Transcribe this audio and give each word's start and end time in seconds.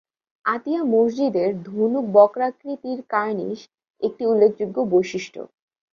আতিয়া 0.45 0.81
মসজিদের 0.85 1.49
ধনুকবক্রাকৃতির 1.63 2.99
কার্নিশ 3.09 3.59
একটি 4.01 4.23
উল্লেখযোগ্য 4.25 4.77
বৈশিষ্ট্য। 4.91 5.39